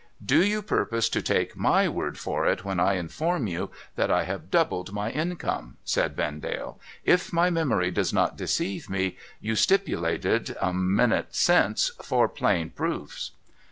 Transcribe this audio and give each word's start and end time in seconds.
'Do 0.39 0.43
you 0.43 0.63
purpose 0.63 1.09
to 1.09 1.21
take 1.21 1.55
my 1.55 1.87
word 1.87 2.17
for 2.17 2.47
it 2.47 2.65
when 2.65 2.79
I 2.79 2.93
inform 2.95 3.45
you 3.45 3.69
that 3.97 4.09
I 4.09 4.23
have 4.23 4.49
doubled 4.49 4.91
my 4.91 5.11
income?' 5.11 5.77
asked 5.85 6.15
Vendale.' 6.15 6.79
If 7.13 7.31
my 7.31 7.51
memory 7.51 7.91
does 7.91 8.11
not 8.11 8.35
deceive 8.35 8.89
me, 8.89 9.15
you 9.39 9.55
stipulated, 9.55 10.57
a 10.59 10.73
minute 10.73 11.35
since, 11.35 11.89
for 12.01 12.27
plain 12.27 12.71
proofs 12.71 13.33